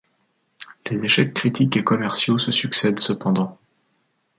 Les 0.89 1.05
échecs 1.05 1.31
critiques 1.35 1.77
et 1.77 1.83
commerciaux 1.83 2.39
se 2.39 2.51
succèdent 2.51 2.97
cependant. 2.99 3.59